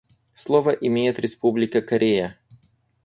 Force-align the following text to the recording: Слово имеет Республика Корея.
Слово 0.33 0.71
имеет 0.71 1.19
Республика 1.19 1.79
Корея. 1.83 2.35